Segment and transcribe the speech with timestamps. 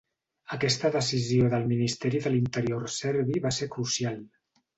[0.55, 4.19] Aquesta decisió del Ministeri de l'Interior serbi va ser crucial.